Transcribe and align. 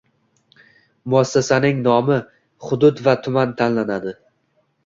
Muassasaning 1.13 1.83
nomi 1.89 2.19
hudud 2.69 3.05
va 3.09 3.15
tuman 3.29 3.55
tanlanadi. 3.61 4.19